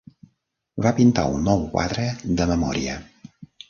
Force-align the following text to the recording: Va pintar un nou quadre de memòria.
Va 0.85 0.93
pintar 1.01 1.27
un 1.35 1.47
nou 1.51 1.63
quadre 1.77 2.09
de 2.43 2.53
memòria. 2.57 3.01